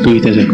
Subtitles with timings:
[0.00, 0.46] estuviste allá?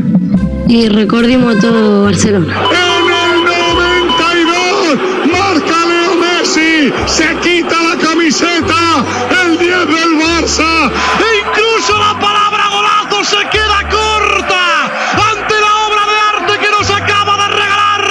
[0.68, 2.52] Y recordimos todo Barcelona.
[2.52, 4.98] En el 92
[5.30, 9.04] marca Leo Messi, se quita la camiseta,
[9.44, 14.64] el 10 del Barça e incluso la palabra golazo se queda corta
[15.30, 18.02] ante la obra de arte que nos acaba de regalar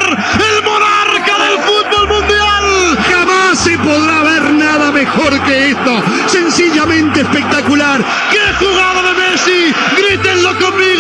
[0.50, 2.66] el monarca del fútbol mundial.
[3.12, 8.00] Jamás se podrá ver nada mejor que esto, sencillamente espectacular.
[8.32, 9.74] ¡Qué jugada de Messi!
[9.98, 10.95] Grítenlo conmigo,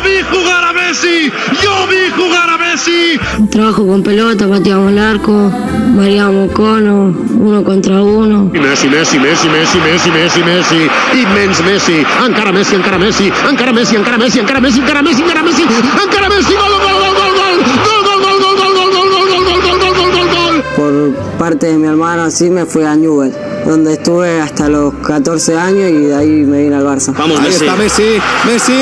[0.00, 1.30] yo vi jugar a Messi,
[1.62, 3.18] yo vi jugar a Messi.
[3.50, 5.50] Trabajo con pelota, pateamos el arco,
[5.94, 8.50] variamos cono, uno contra uno.
[8.52, 13.96] Messi, Messi, Messi, Messi, Messi, Messi, Messi, immens Messi, encara Messi, encara Messi, encara Messi,
[13.96, 17.56] encara Messi, encara Messi, encara Messi, encara Messi, encara Messi, gol, gol, gol, gol, gol,
[17.84, 20.64] gol, gol, gol, gol, gol, gol, gol, gol, gol, gol, gol, gol, gol.
[20.76, 23.34] Por parte de mi hermano así me fui a Newell,
[23.66, 27.12] donde estuve hasta los 14 años y de ahí me vine al Barça.
[27.18, 28.72] Ahí está Messi, Messi,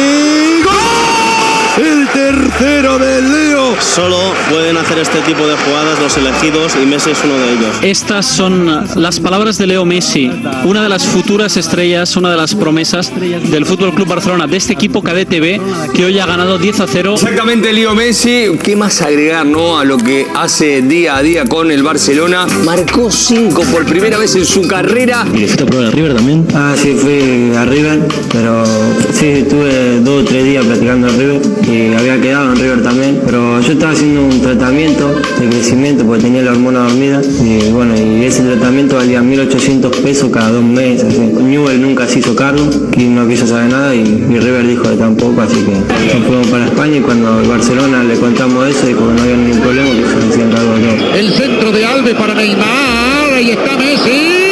[2.59, 3.48] Giro de
[3.81, 4.17] Solo
[4.51, 7.77] pueden hacer este tipo de jugadas los elegidos y Messi es uno de ellos.
[7.83, 10.31] Estas son las palabras de Leo Messi,
[10.65, 14.73] una de las futuras estrellas, una de las promesas del Fútbol Club Barcelona, de este
[14.73, 15.61] equipo cadete B
[15.95, 17.15] que hoy ha ganado 10 a 0.
[17.15, 18.47] Exactamente, Leo Messi.
[18.63, 22.47] ¿Qué más agregar no, a lo que hace día a día con el Barcelona?
[22.65, 25.25] Marcó cinco por primera vez en su carrera.
[25.33, 26.47] ¿Y le fuiste a probar River también?
[26.55, 28.01] Ah, sí, fui a River,
[28.33, 28.65] pero
[29.13, 33.21] sí, estuve dos o tres días platicando en River y había quedado en River también,
[33.25, 37.95] pero yo estaba haciendo un tratamiento de crecimiento porque tenía la hormona dormida y bueno,
[37.97, 41.05] y ese tratamiento valía 1.800 pesos cada dos meses.
[41.05, 41.19] así.
[41.19, 44.97] Newell nunca se hizo cargo, que no quiso saber nada y, y River dijo que
[44.97, 49.07] tampoco, así que nos fuimos para España y cuando el Barcelona le contamos eso dijo
[49.07, 51.19] que no había ningún problema, que.
[51.19, 54.49] El centro de Alves para Neymar, ahí está Messi.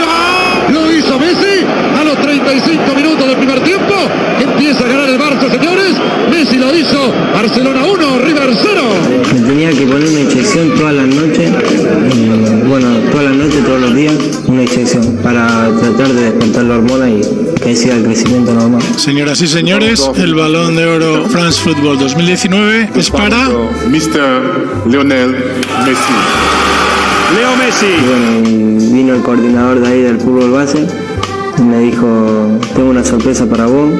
[0.00, 0.74] ¡Gol!
[0.74, 1.64] Lo hizo Messi
[1.98, 3.94] a los 35 minutos del primer tiempo.
[4.40, 5.96] Empieza a ganar el Barça, señores.
[6.30, 7.12] Messi lo hizo.
[7.34, 8.09] Barcelona 1,
[8.50, 8.82] River 0.
[9.34, 13.80] Me tenía que poner una inyección todas las noches, eh, bueno, todas las noches, todos
[13.80, 14.14] los días,
[14.46, 17.20] una inyección para tratar de despertar la hormona y
[17.62, 18.82] que siga el crecimiento normal.
[18.96, 23.48] Señoras y señores, el Balón de Oro France Football 2019 es para
[23.88, 24.88] Mr.
[24.88, 25.30] Lionel
[25.84, 26.14] Messi.
[27.36, 27.86] Leo Messi.
[27.86, 30.86] Y bueno, vino el coordinador de ahí del fútbol base
[31.58, 33.90] y me dijo, tengo una sorpresa para vos,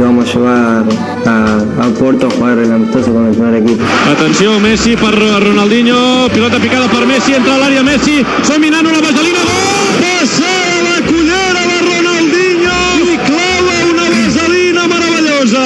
[0.00, 0.84] te vamos a llevar
[1.26, 3.84] a, a Porto a jugar el amistoso con el primer equipo.
[4.10, 9.02] Atenció, Messi per Ronaldinho, pilota picada per Messi, entra a l'àrea Messi, som minant una
[9.04, 9.90] vaselina, gol!
[10.00, 12.78] Passada la cullera de Ronaldinho
[13.12, 15.64] i clava una vaselina meravellosa.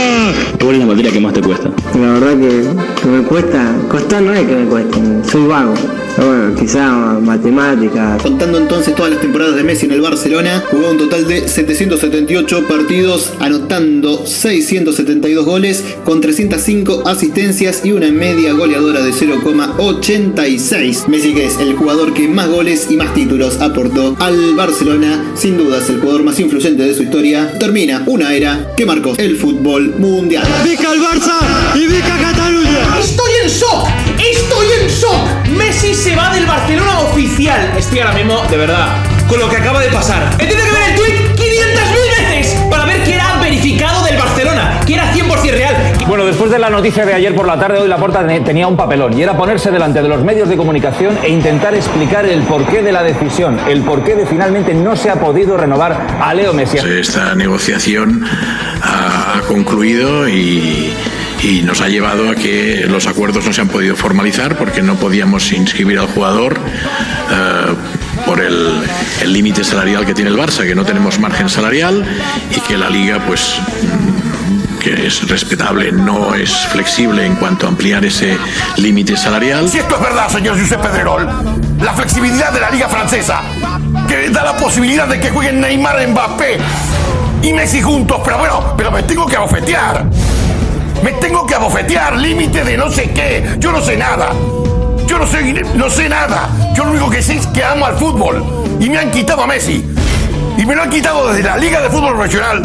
[0.58, 1.70] ¿Cuál es la materia que más te cuesta?
[1.94, 4.98] La verdad que, que me cuesta, costar no es que me cueste,
[5.30, 5.74] soy vago.
[6.16, 10.90] Pero bueno, quizá matemáticas, Contando entonces todas las temporadas de Messi en el Barcelona, jugó
[10.90, 19.02] un total de 778 partidos, anotando 672 goles, con 305 asistencias y una media goleadora
[19.02, 21.08] de 0,86.
[21.08, 25.58] Messi que es el jugador que más goles y más títulos aportó al Barcelona, sin
[25.58, 29.94] dudas el jugador más influyente de su historia, termina una era que marcó el fútbol
[29.98, 30.46] mundial.
[30.64, 31.38] Vica el Barça
[31.74, 32.63] y Vica Cataluña.
[34.94, 35.48] Shock.
[35.50, 37.72] Messi se va del Barcelona oficial.
[37.76, 38.88] Estoy ahora mismo, de verdad,
[39.28, 40.30] con lo que acaba de pasar.
[40.38, 44.80] He tenido que ver el tweet 500.000 veces para ver que era verificado del Barcelona,
[44.86, 45.74] que era 100% real.
[46.06, 48.76] Bueno, después de la noticia de ayer por la tarde, hoy Laporta te- tenía un
[48.76, 52.82] papelón y era ponerse delante de los medios de comunicación e intentar explicar el porqué
[52.82, 56.78] de la decisión, el porqué de finalmente no se ha podido renovar a Leo Messi.
[56.78, 58.24] Esta negociación
[58.82, 60.92] ha concluido y,
[61.44, 64.94] y nos ha llevado a que los acuerdos no se han podido formalizar porque no
[64.94, 66.58] podíamos inscribir al jugador
[67.30, 67.74] eh,
[68.24, 68.82] por el
[69.26, 72.02] límite salarial que tiene el Barça, que no tenemos margen salarial
[72.50, 77.68] y que la liga pues mm, que es respetable, no es flexible en cuanto a
[77.68, 78.38] ampliar ese
[78.76, 79.68] límite salarial.
[79.68, 81.28] Si esto es verdad, señor Josep Pedrerol,
[81.82, 83.42] la flexibilidad de la liga francesa,
[84.08, 86.58] que da la posibilidad de que jueguen Neymar, Mbappé
[87.42, 90.06] y Messi juntos, pero bueno, pero me tengo que abofetear.
[91.04, 93.56] Me tengo que abofetear, límite de no sé qué.
[93.58, 94.30] Yo no sé nada.
[95.06, 96.48] Yo no sé, no sé nada.
[96.74, 98.42] Yo lo único que sé es que amo al fútbol.
[98.80, 99.84] Y me han quitado a Messi.
[100.56, 102.62] Y me lo han quitado desde la Liga de Fútbol Profesional.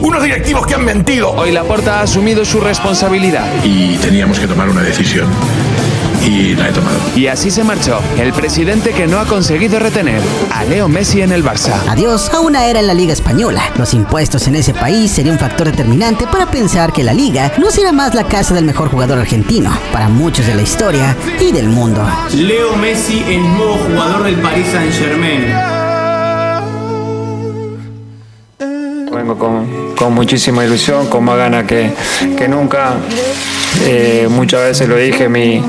[0.00, 1.32] Unos directivos que han mentido.
[1.32, 3.44] Hoy Laporta ha asumido su responsabilidad.
[3.62, 5.28] Y teníamos que tomar una decisión.
[6.26, 6.98] Y la he tomado.
[7.14, 11.32] Y así se marchó el presidente que no ha conseguido retener a Leo Messi en
[11.32, 11.74] el Barça.
[11.88, 13.62] Adiós a una era en la Liga Española.
[13.76, 17.70] Los impuestos en ese país sería un factor determinante para pensar que la Liga no
[17.70, 21.68] será más la casa del mejor jugador argentino, para muchos de la historia y del
[21.68, 22.06] mundo.
[22.34, 25.84] Leo Messi, el nuevo jugador del Paris Saint Germain.
[29.14, 31.92] vengo con, con muchísima ilusión, con más ganas que,
[32.36, 32.94] que nunca.
[33.86, 35.62] Eh, muchas veces lo dije, mi,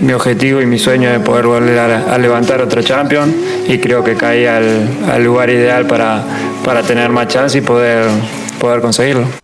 [0.00, 3.34] mi objetivo y mi sueño es poder volver a, levantar otro champion
[3.66, 6.22] y creo que caí al, al lugar ideal para,
[6.64, 8.06] para tener más chance y poder,
[8.60, 9.41] poder conseguirlo.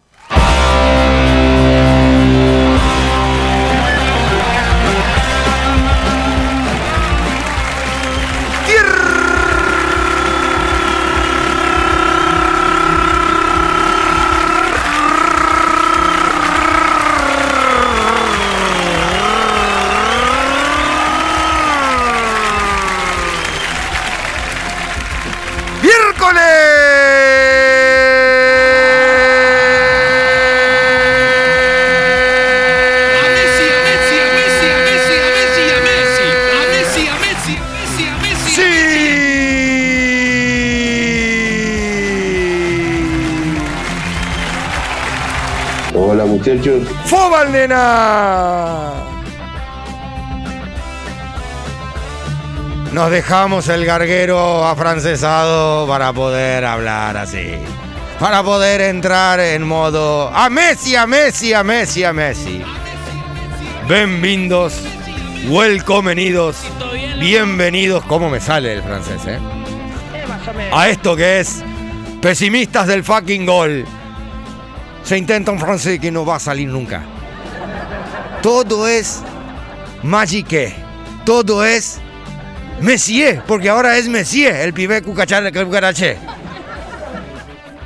[47.38, 48.92] ¡Fobal, nena!
[52.92, 57.52] Nos dejamos el garguero afrancesado para poder hablar así.
[58.18, 62.64] Para poder entrar en modo a Messi, a Messi, a Messi, a Messi.
[63.88, 64.82] Bienvenidos,
[65.48, 66.56] welcomenidos,
[67.20, 68.04] bienvenidos.
[68.06, 69.38] ¿Cómo me sale el francés, eh?
[70.72, 71.62] A esto que es
[72.20, 73.84] pesimistas del fucking gol.
[75.04, 77.02] Se intenta un francés que no va a salir nunca.
[78.42, 79.20] Todo es
[80.02, 80.74] magique.
[81.24, 82.00] Todo es
[82.80, 86.16] Messier, porque ahora es Messier, el pibe cucachar, cucarache.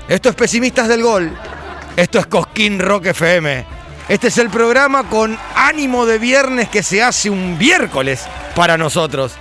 [0.08, 1.32] Esto es Pesimistas del Gol.
[1.96, 3.64] Esto es Cosquín Rock FM.
[4.08, 9.32] Este es el programa con ánimo de viernes que se hace un miércoles para nosotros.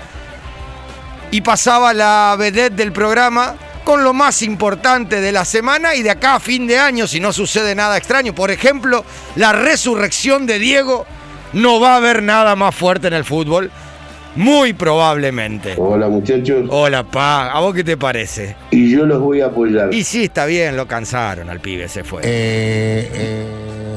[1.32, 3.56] Y pasaba la vedette del programa
[3.92, 7.20] con lo más importante de la semana y de acá a fin de año, si
[7.20, 8.34] no sucede nada extraño.
[8.34, 9.04] Por ejemplo,
[9.36, 11.06] la resurrección de Diego.
[11.52, 13.70] No va a haber nada más fuerte en el fútbol.
[14.38, 15.76] Muy probablemente.
[15.78, 16.70] Hola muchachos.
[16.70, 17.52] Hola, pa.
[17.52, 18.56] ¿A vos qué te parece?
[18.70, 19.94] Y yo los voy a apoyar.
[19.94, 22.22] Y sí, está bien, lo cansaron al pibe, se fue.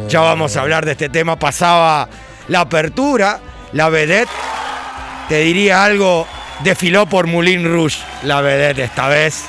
[0.08, 1.38] Ya vamos a hablar de este tema.
[1.38, 2.08] Pasaba
[2.48, 3.38] la apertura,
[3.70, 4.28] la vedette.
[5.28, 6.26] Te diría algo,
[6.64, 9.44] desfiló por Moulin Rouge, la vedette esta vez.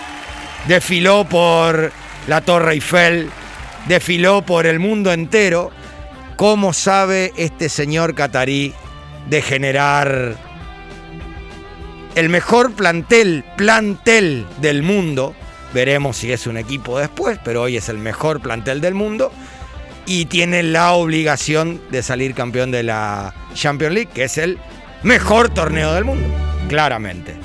[0.67, 1.91] Desfiló por
[2.27, 3.29] la Torre Eiffel.
[3.87, 5.71] Desfiló por el mundo entero.
[6.35, 8.73] ¿Cómo sabe este señor catarí
[9.29, 10.35] de generar
[12.15, 15.35] el mejor plantel, plantel del mundo.
[15.73, 19.31] Veremos si es un equipo después, pero hoy es el mejor plantel del mundo.
[20.05, 24.59] Y tiene la obligación de salir campeón de la Champions League, que es el
[25.03, 26.27] mejor torneo del mundo,
[26.69, 27.35] claramente.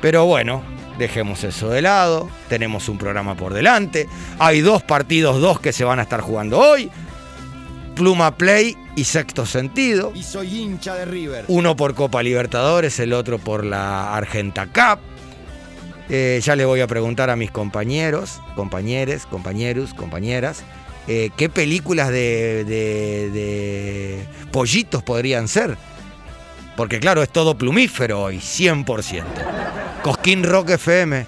[0.00, 0.62] Pero bueno,
[0.98, 2.28] dejemos eso de lado.
[2.48, 4.08] Tenemos un programa por delante.
[4.38, 6.90] Hay dos partidos, dos que se van a estar jugando hoy.
[7.94, 10.12] Pluma Play y Sexto Sentido.
[10.14, 11.44] Y soy hincha de River.
[11.48, 15.00] Uno por Copa Libertadores, el otro por la Argenta Cup.
[16.08, 20.62] Eh, ya le voy a preguntar a mis compañeros, compañeros, compañeros, compañeras,
[21.08, 25.76] eh, qué películas de, de- de pollitos podrían ser.
[26.76, 29.22] Porque claro, es todo plumífero hoy, 100%.
[30.02, 31.26] Cosquín Rock FM,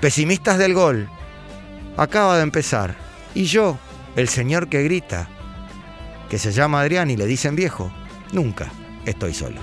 [0.00, 1.08] pesimistas del gol.
[1.96, 2.94] Acaba de empezar.
[3.34, 3.78] Y yo,
[4.14, 5.28] el señor que grita,
[6.30, 7.92] que se llama Adrián y le dicen viejo,
[8.32, 8.70] nunca
[9.04, 9.60] estoy solo.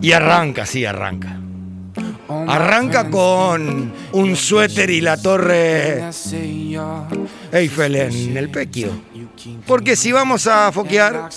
[0.00, 1.38] Y arranca, sí, arranca.
[2.28, 6.10] Arranca con un suéter y la torre
[7.52, 8.90] Eiffel en el pequio.
[9.66, 11.28] Porque si vamos a foquear,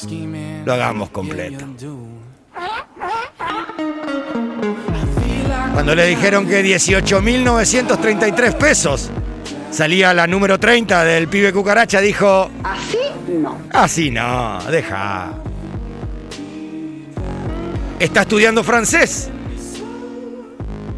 [0.66, 1.66] lo hagamos completo.
[5.74, 9.10] Cuando le dijeron que 18.933 pesos
[9.72, 12.52] salía la número 30 del pibe cucaracha, dijo...
[12.63, 13.03] Así
[13.72, 15.34] Así no, deja.
[18.00, 19.30] Está estudiando francés.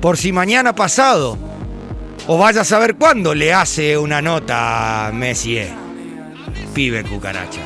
[0.02, 1.38] Por si mañana pasado,
[2.28, 5.70] o vaya a saber cuándo, le hace una nota a Messier.
[6.74, 7.62] Pibe cucaracha.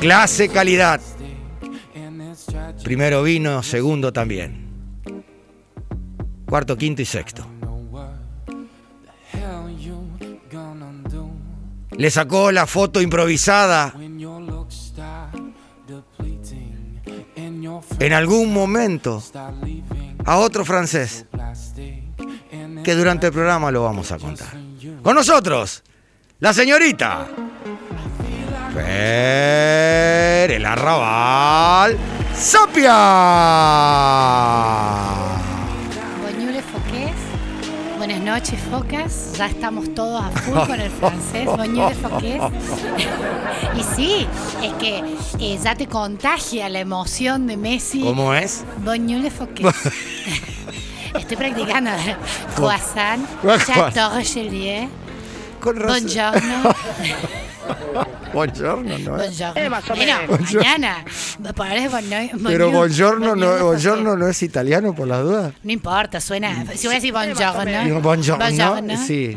[0.00, 1.00] Clase, calidad.
[2.84, 4.68] Primero vino, segundo también.
[6.46, 7.49] Cuarto, quinto y sexto.
[12.00, 13.92] Le sacó la foto improvisada
[17.98, 19.22] en algún momento
[20.24, 21.26] a otro francés
[22.82, 24.48] que durante el programa lo vamos a contar.
[25.02, 25.82] Con nosotros,
[26.38, 27.26] la señorita
[28.72, 31.98] Fer el Arrabal
[32.34, 32.88] Sapia.
[38.10, 39.34] Buenas noches, Focas.
[39.38, 41.46] Ya estamos todos a full con el francés.
[41.56, 42.42] Boñule Foqués.
[43.78, 44.26] y sí,
[44.64, 45.04] es que
[45.38, 48.00] eh, ya te contagia la emoción de Messi.
[48.00, 48.64] ¿Cómo es?
[48.78, 49.72] Boñule Foqués.
[51.14, 51.92] Estoy practicando.
[52.56, 53.24] Croissant.
[53.64, 54.88] Chateau Richelieu.
[55.60, 56.34] Con razón.
[58.32, 58.98] Buongiorno.
[58.98, 59.16] ¿no?
[59.16, 59.60] Buongiorno.
[59.60, 60.60] Eh, Bueno, Buongiorno.
[60.62, 61.04] mañana.
[61.56, 65.52] Ponés buongiorno- Pero buongiorno no, buongiorno no es italiano por las dudas.
[65.64, 66.64] No importa, suena.
[66.74, 67.84] Si voy a decir buongiorno.
[67.84, 68.96] Digo, buongiorno, Buongiorno.
[69.06, 69.36] sí.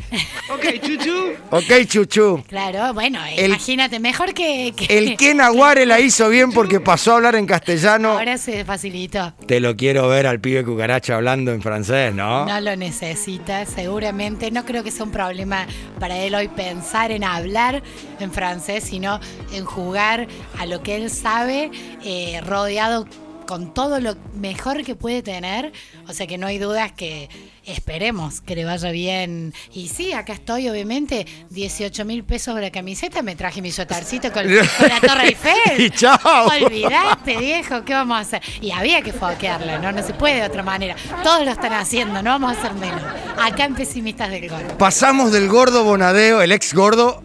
[0.54, 1.34] Ok, chuchu.
[1.50, 2.44] Ok, chuchu.
[2.48, 4.74] Claro, bueno, El- imagínate, mejor que.
[4.76, 8.12] que- El Ken Aguare la hizo bien porque pasó a hablar en castellano.
[8.12, 9.34] Ahora se facilitó.
[9.48, 12.46] Te lo quiero ver al pibe cucaracha hablando en francés, ¿no?
[12.46, 14.52] No lo necesita, seguramente.
[14.52, 15.66] No creo que sea un problema
[16.00, 17.82] para él hoy pensar en hablar
[18.24, 19.20] en francés, sino
[19.52, 20.28] en jugar
[20.58, 21.72] a lo que él sabe,
[22.04, 23.06] eh, rodeado
[23.46, 25.72] con todo lo mejor que puede tener.
[26.08, 27.30] O sea que no hay dudas que
[27.66, 29.54] esperemos que le vaya bien.
[29.74, 31.26] Y sí, acá estoy, obviamente.
[31.50, 33.22] 18 mil pesos de la camiseta.
[33.22, 35.54] Me traje mi sotarcito con, con la Torre Eiffel.
[35.78, 36.48] Y chao.
[36.48, 38.42] Olvidate, viejo, ¿qué vamos a hacer?
[38.62, 39.92] Y había que foquearla, ¿no?
[39.92, 40.96] No se puede de otra manera.
[41.24, 43.02] Todos lo están haciendo, no vamos a hacer menos.
[43.38, 44.64] Acá en Pesimistas del Gol.
[44.78, 47.22] Pasamos del gordo Bonadeo, el ex gordo,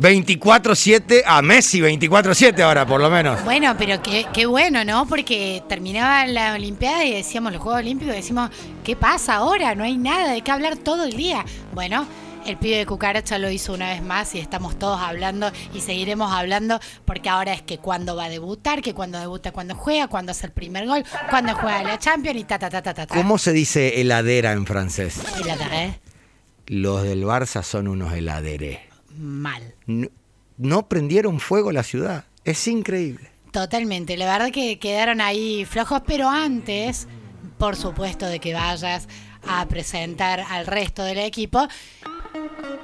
[0.00, 3.42] 24-7 a Messi 24-7 ahora, por lo menos.
[3.44, 5.06] Bueno, pero qué, qué bueno, ¿no?
[5.06, 8.50] Porque terminaba la Olimpiada y decíamos los Juegos Olímpicos decimos,
[8.82, 9.74] ¿qué pasa ahora?
[9.74, 11.44] No hay nada de qué hablar todo el día.
[11.72, 12.06] Bueno,
[12.46, 16.32] el pibe de Cucaracha lo hizo una vez más y estamos todos hablando y seguiremos
[16.32, 20.32] hablando porque ahora es que cuando va a debutar, que cuando debuta, cuando juega, cuando
[20.32, 23.06] hace el primer gol, cuando juega la Champions y ta, ta, ta, ta, ta.
[23.06, 25.20] ¿Cómo se dice heladera en francés?
[25.46, 26.00] La agarré
[26.66, 28.93] Los del Barça son unos heladerés.
[29.18, 29.74] Mal.
[29.86, 30.08] No,
[30.58, 32.24] no prendieron fuego la ciudad.
[32.44, 33.30] Es increíble.
[33.50, 37.06] Totalmente, la verdad que quedaron ahí flojos, pero antes,
[37.56, 39.08] por supuesto, de que vayas
[39.46, 41.68] a presentar al resto del equipo,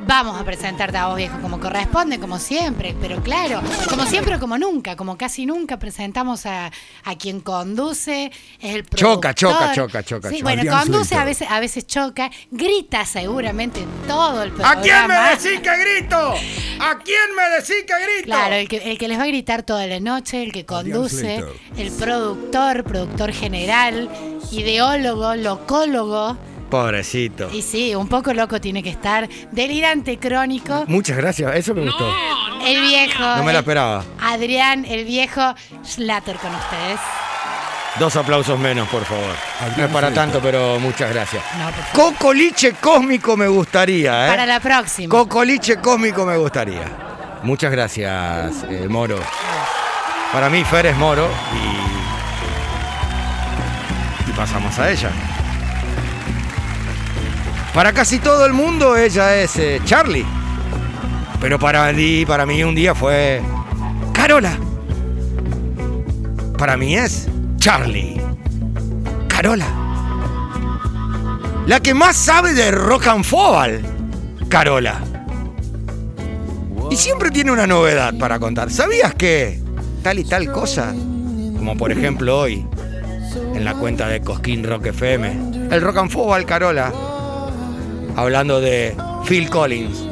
[0.07, 4.41] vamos a presentarte a vos viejo como corresponde, como siempre, pero claro, como siempre o
[4.41, 6.71] como nunca, como casi nunca presentamos a,
[7.05, 8.31] a quien conduce,
[8.61, 9.75] es el Choca, choca, productor.
[9.87, 10.43] choca, choca, Sí, choca.
[10.45, 14.81] bueno, Adrián conduce a veces, a veces choca, grita seguramente todo el programa.
[14.81, 16.35] ¿A quién me decís que grito?
[16.81, 18.25] ¿A quién me decís que grito?
[18.25, 21.45] Claro, el que, el que les va a gritar toda la noche, el que conduce,
[21.77, 24.09] el productor, productor general,
[24.51, 26.37] ideólogo, locólogo.
[26.71, 27.51] Pobrecito.
[27.53, 29.29] Y sí, un poco loco tiene que estar.
[29.51, 30.85] Delirante crónico.
[30.87, 32.09] Muchas gracias, eso me gustó.
[32.65, 33.23] El viejo.
[33.23, 34.05] No me la el- esperaba.
[34.21, 37.01] Adrián, el viejo Schlatter con ustedes.
[37.99, 39.35] Dos aplausos menos, por favor.
[39.77, 41.43] No es para tanto, pero muchas gracias.
[41.59, 41.71] No.
[41.93, 44.31] Cocoliche cósmico me gustaría, ¿eh?
[44.31, 45.11] Para la próxima.
[45.11, 46.83] Cocoliche cósmico me gustaría.
[47.43, 49.19] Muchas gracias, eh, Moro.
[50.33, 51.29] Para mí, Fer es Moro
[54.27, 54.31] y.
[54.31, 55.11] Y pasamos a ella.
[57.75, 60.27] Para casi todo el mundo, ella es eh, Charlie.
[61.41, 63.41] Pero para mí, para mí, un día fue.
[64.13, 64.59] Carola.
[66.59, 68.21] Para mí es Charlie.
[69.29, 69.67] Carola.
[71.67, 73.81] La que más sabe de rock and football.
[74.49, 75.01] Carola.
[76.91, 78.69] Y siempre tiene una novedad para contar.
[78.71, 79.61] ¿Sabías que
[80.03, 80.93] tal y tal cosa?
[81.57, 82.67] Como por ejemplo hoy,
[83.55, 85.69] en la cuenta de Cosquín Rock FM.
[85.71, 86.93] El rock and football Carola.
[88.21, 88.95] Hablando de
[89.27, 90.05] Phil Collins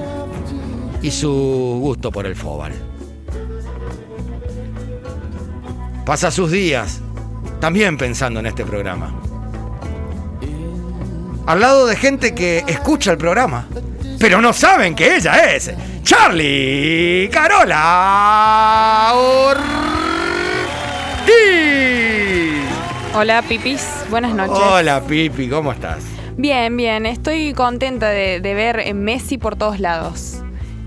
[1.02, 2.72] y su gusto por el fútbol.
[6.06, 7.02] Pasa sus días
[7.60, 9.14] también pensando en este programa.
[11.44, 13.66] Al lado de gente que escucha el programa,
[14.18, 15.70] pero no saben que ella es
[16.02, 19.68] Charlie Carola Ortiz.
[23.14, 23.86] Hola, Pipis.
[24.08, 24.58] Buenas noches.
[24.58, 26.17] Hola Pipi, ¿cómo estás?
[26.38, 27.04] Bien, bien.
[27.04, 30.36] Estoy contenta de, de ver Messi por todos lados.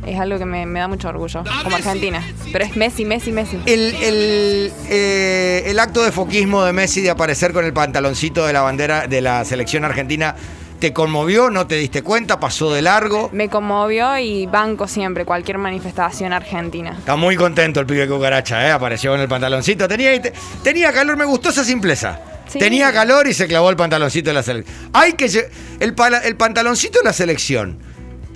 [0.07, 2.23] Es algo que me, me da mucho orgullo, como Argentina.
[2.51, 3.59] Pero es Messi, Messi, Messi.
[3.67, 8.53] El, el, eh, el acto de foquismo de Messi de aparecer con el pantaloncito de
[8.53, 10.35] la bandera de la selección argentina,
[10.79, 11.51] ¿te conmovió?
[11.51, 12.39] ¿No te diste cuenta?
[12.39, 13.29] ¿Pasó de largo?
[13.33, 16.95] Me conmovió y banco siempre cualquier manifestación argentina.
[16.97, 18.71] Está muy contento el pibe cucaracha, ¿eh?
[18.71, 19.87] Apareció con el pantaloncito.
[19.87, 22.19] Tenía, te- tenía calor, me gustó esa simpleza.
[22.51, 22.59] Sí.
[22.59, 24.75] Tenía calor y se clavó el pantaloncito de la selección.
[24.93, 27.79] Hay que el, pala- el pantaloncito de la selección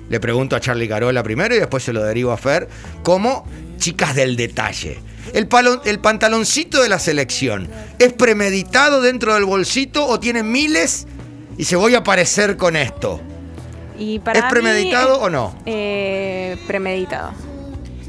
[0.08, 2.68] le pregunto a Charlie Carola primero y después se lo derivo a Fer,
[3.02, 3.44] como
[3.78, 4.98] chicas del detalle.
[5.34, 7.68] El, palo- el pantaloncito de la selección,
[7.98, 11.06] ¿es premeditado dentro del bolsito o tiene miles
[11.58, 13.20] y se voy a aparecer con esto?
[13.98, 15.58] Y para ¿Es premeditado o no?
[15.66, 17.32] eh, premeditado.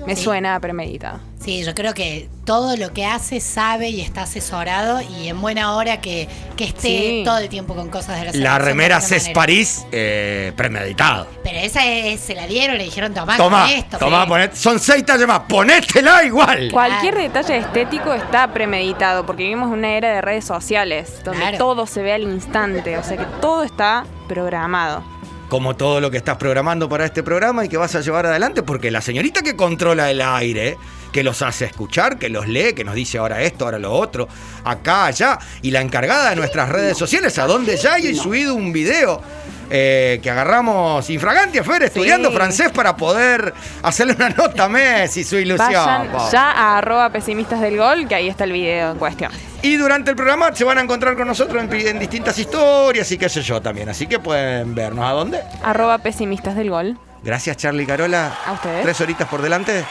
[0.06, 0.24] Me Sí.
[0.24, 1.20] suena a premeditado.
[1.48, 5.76] Sí, yo creo que todo lo que hace sabe y está asesorado y en buena
[5.78, 6.28] hora que,
[6.58, 7.22] que esté Sí.
[7.24, 9.30] todo el tiempo con cosas de la La remera CES.
[9.30, 11.26] París, eh, premeditado.
[11.46, 13.98] Pero esa es- se la dieron, le dijeron, tomá, Tomá, con esto.
[13.98, 14.30] tomá, sí.
[14.32, 16.70] ponet- son seis tallas más, ponétela igual.
[16.70, 21.58] Cualquier detalle estético está premeditado porque vivimos en una era de redes sociales donde Claro.
[21.60, 25.02] todo se ve al instante, o sea que todo está programado.
[25.50, 28.64] Como todo lo que estás programando para este programa y que vas a llevar adelante,
[28.64, 30.78] porque la señorita que controla el aire,
[31.12, 34.28] que los hace escuchar, que los lee, que nos dice ahora esto, ahora lo otro,
[34.64, 38.74] acá, allá, y la encargada de nuestras redes sociales, a donde ya hay subido un
[38.74, 39.22] video.
[39.70, 45.38] Eh, que agarramos infragante Fer estudiando francés para poder hacerle una nota a Messi, su
[45.38, 45.70] ilusión.
[45.70, 49.32] Vayan ya a arroba pesimistas del gol, que ahí está el video en cuestión.
[49.62, 53.18] Y durante el programa se van a encontrar con nosotros en, en distintas historias y
[53.18, 53.90] qué sé yo también.
[53.90, 55.06] Así que pueden vernos.
[55.06, 55.42] ¿A dónde?
[55.64, 56.98] Arroba pesimistas del gol.
[57.24, 58.38] Gracias, Charlie Carola.
[58.46, 58.84] A ustedes.
[58.84, 59.84] Tres horitas por delante.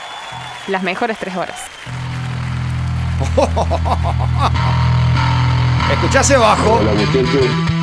[0.69, 1.61] Las mejores tres horas.
[5.93, 6.75] Escuchase bajo.
[6.75, 7.76] Hola.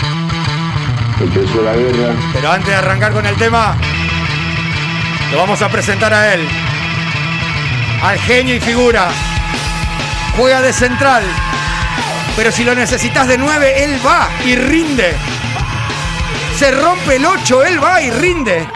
[1.23, 2.13] Empezó la guerra.
[2.33, 3.77] Pero antes de arrancar con el tema,
[5.31, 6.45] lo vamos a presentar a él.
[8.03, 9.07] Al genio y figura.
[10.35, 11.23] Juega de central.
[12.35, 15.15] Pero si lo necesitas de nueve, él va y rinde.
[16.57, 18.67] Se rompe el 8, él va y rinde.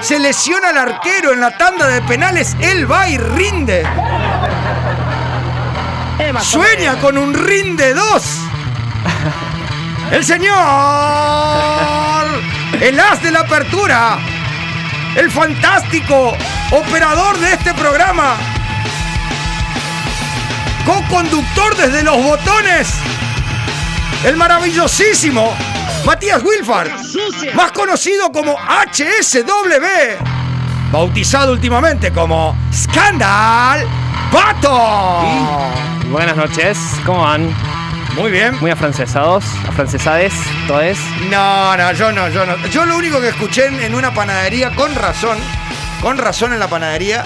[0.00, 3.84] Se lesiona al arquero en la tanda de penales, él va y rinde.
[6.40, 8.45] Sueña con un rinde 2.
[10.10, 10.56] El señor.
[12.80, 14.18] El as de la apertura.
[15.16, 16.36] El fantástico
[16.70, 18.36] operador de este programa.
[20.84, 22.88] Co-conductor desde los botones.
[24.24, 25.52] El maravillosísimo
[26.04, 26.88] Matías Wilfar.
[27.54, 30.22] Más conocido como HSW.
[30.92, 33.84] Bautizado últimamente como Scandal
[34.30, 35.66] Pato.
[36.10, 37.65] Buenas noches, ¿cómo van?
[38.16, 38.56] Muy bien.
[38.60, 40.32] Muy afrancesados, afrancesades,
[40.66, 40.98] todes.
[41.30, 42.56] No, no, yo no, yo no.
[42.68, 45.36] Yo lo único que escuché en, una panadería, con razón,
[46.00, 47.24] con razón en la panadería,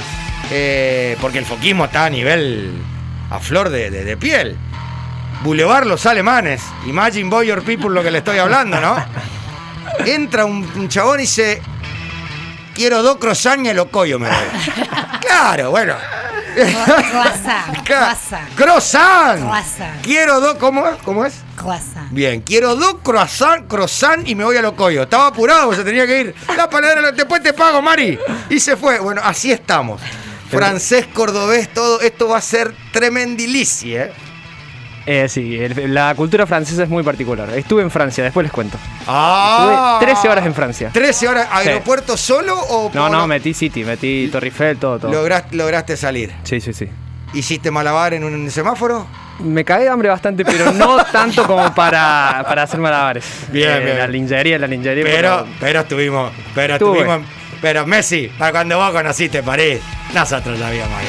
[0.51, 2.73] eh, porque el foquismo está a nivel,
[3.31, 4.57] a flor de, de- de piel.
[5.43, 8.97] Boulevard Los Alemanes, Imagine Boy Your People, lo que le estoy hablando, ¿no?
[10.07, 11.63] Entra un, un chabón y dice,
[12.75, 14.37] quiero dos croissants y el ocoyo me doy.
[15.21, 15.95] Claro, bueno.
[16.55, 18.57] Croissant, croissant.
[18.57, 19.37] Croissant.
[19.39, 20.03] Croissant.
[20.03, 20.97] Quiero dos, ¿cómo es?
[21.05, 21.35] ¿Cómo es?
[21.57, 22.11] Croissant.
[22.11, 25.03] Bien, quiero dos croissant, croissant y me voy a Locoyo.
[25.03, 26.35] Estaba apurado, se tenía que ir.
[26.57, 28.19] La paladera, después te pago, Mari.
[28.49, 28.99] Y se fue.
[28.99, 30.01] Bueno, así estamos.
[30.51, 32.01] Francés, cordobés, todo.
[32.01, 34.13] Esto va a ser tremendilici, ¿eh?
[35.13, 37.51] Eh, sí, el- la cultura francesa es muy particular.
[37.51, 38.79] Estuve en Francia, después les cuento.
[39.09, 39.99] Ah.
[40.01, 40.91] Estuve 13 horas en Francia.
[40.93, 41.69] 13 horas, Sí.
[41.69, 45.11] ¿aeropuerto solo o No, no, metí City, metí Torre Eiffel, todo, todo.
[45.11, 46.33] logras- lograste salir?
[46.45, 46.89] Sí, sí, sí.
[47.35, 49.07] ¿Hiciste malabar en un semáforo?
[49.41, 53.25] Me cagué de hambre bastante, pero no tanto como para, para hacer malabares.
[53.51, 53.99] Bien, Eh, bien.
[53.99, 55.03] La lingería, la lingería.
[55.05, 56.99] Pero, pero estuvimos, pero Estuve.
[57.01, 57.27] estuvimos.
[57.61, 59.81] Pero Messi, para cuando vos conociste París,
[60.15, 61.07] nosotros la habíamos ahí.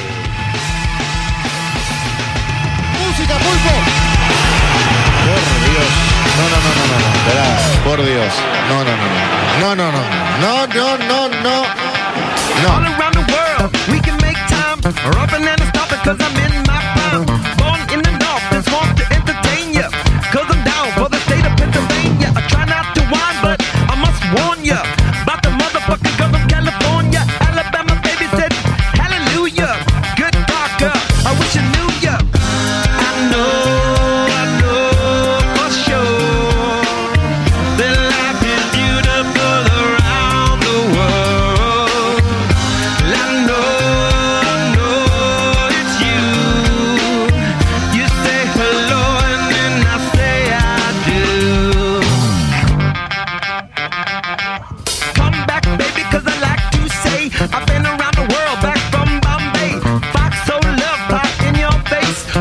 [3.07, 3.90] Música, pulpo.
[6.41, 7.05] No, no, no, no, no, no.
[7.19, 7.45] Esperá,
[7.83, 8.33] por Dios.
[8.67, 9.05] No, no, no, no.
[9.61, 10.01] No, no, no.
[10.41, 11.65] No, no, no, no.
[16.03, 16.70] All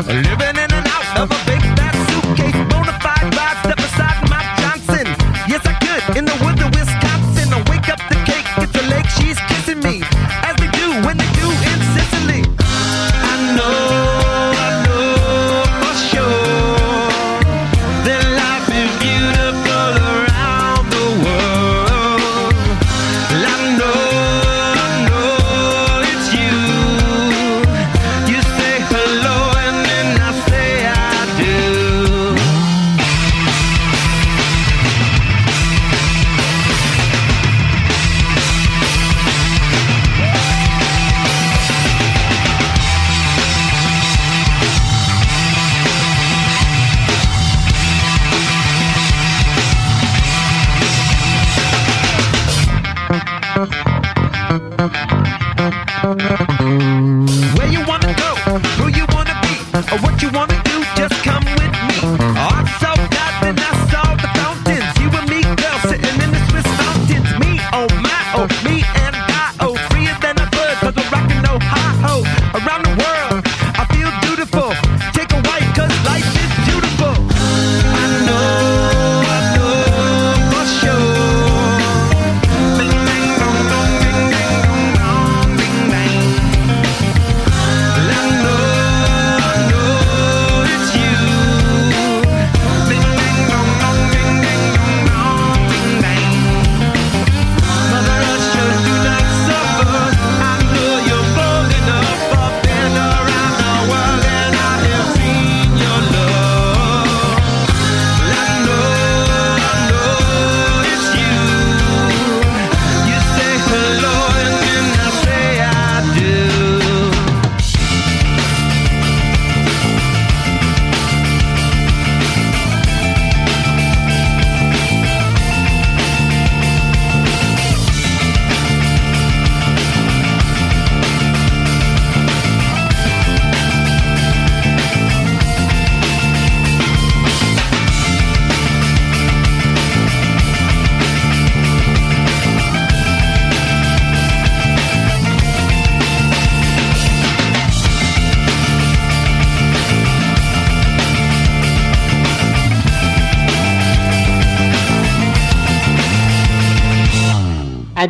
[0.07, 0.50] Live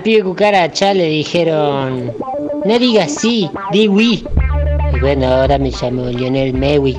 [0.01, 2.11] Al pibe cucaracha le dijeron,
[2.65, 4.25] no digas sí, di oui.
[4.95, 6.97] Y bueno, ahora me llamo Lionel Mewi.